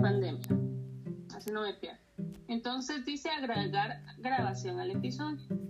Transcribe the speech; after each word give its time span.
pandemia. 0.00 0.46
Así 1.34 1.50
no 1.50 1.62
me 1.62 1.74
pierdo. 1.74 2.00
Entonces 2.48 3.04
dice 3.04 3.28
agregar 3.30 4.02
grabación 4.18 4.80
al 4.80 4.90
episodio. 4.90 5.67